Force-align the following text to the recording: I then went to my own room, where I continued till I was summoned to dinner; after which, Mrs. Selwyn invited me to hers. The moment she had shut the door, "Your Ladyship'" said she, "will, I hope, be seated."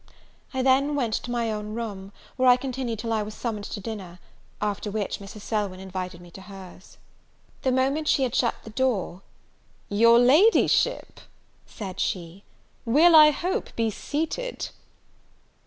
I 0.51 0.63
then 0.63 0.95
went 0.95 1.13
to 1.13 1.29
my 1.29 1.51
own 1.51 1.75
room, 1.75 2.11
where 2.35 2.49
I 2.49 2.55
continued 2.57 2.97
till 2.97 3.13
I 3.13 3.21
was 3.21 3.35
summoned 3.35 3.65
to 3.65 3.79
dinner; 3.79 4.17
after 4.59 4.89
which, 4.89 5.19
Mrs. 5.19 5.41
Selwyn 5.41 5.79
invited 5.79 6.21
me 6.21 6.31
to 6.31 6.41
hers. 6.41 6.97
The 7.61 7.71
moment 7.71 8.07
she 8.07 8.23
had 8.23 8.33
shut 8.33 8.55
the 8.63 8.71
door, 8.71 9.21
"Your 9.89 10.17
Ladyship'" 10.17 11.19
said 11.67 11.99
she, 11.99 12.43
"will, 12.83 13.15
I 13.15 13.29
hope, 13.29 13.75
be 13.75 13.91
seated." 13.91 14.69